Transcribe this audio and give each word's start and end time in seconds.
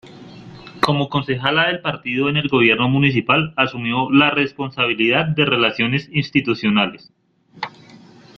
Como 0.81 1.09
concejala 1.09 1.67
del 1.67 1.81
partido 1.81 2.27
en 2.27 2.35
el 2.35 2.47
gobierno 2.47 2.89
municipal 2.89 3.53
asumió 3.55 4.09
la 4.09 4.31
responsabilidad 4.31 5.25
de 5.27 5.45
Relaciones 5.45 6.09
Institucionales. 6.11 7.11